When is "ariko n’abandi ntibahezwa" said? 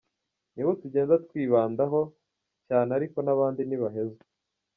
2.97-4.23